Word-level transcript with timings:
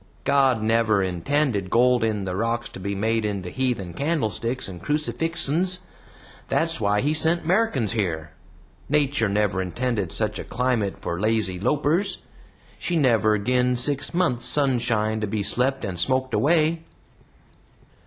"God 0.23 0.63
never 0.63 1.03
intended 1.03 1.69
gold 1.69 2.03
in 2.03 2.23
the 2.23 2.35
rocks 2.35 2.69
to 2.69 2.79
be 2.79 2.95
made 2.95 3.23
into 3.23 3.51
heathen 3.51 3.93
candlesticks 3.93 4.67
and 4.67 4.81
crucifixens. 4.81 5.81
That's 6.49 6.81
why 6.81 7.01
he 7.01 7.13
sent 7.13 7.45
'Merrikans 7.45 7.91
here. 7.91 8.31
Nater 8.89 9.29
never 9.29 9.61
intended 9.61 10.11
such 10.11 10.39
a 10.39 10.43
climate 10.43 10.95
for 11.01 11.19
lazy 11.21 11.59
lopers. 11.59 12.23
She 12.79 12.97
never 12.97 13.37
gin 13.37 13.75
six 13.75 14.11
months' 14.11 14.45
sunshine 14.45 15.21
to 15.21 15.27
be 15.27 15.43
slept 15.43 15.85
and 15.85 15.99
smoked 15.99 16.33
away." 16.33 16.81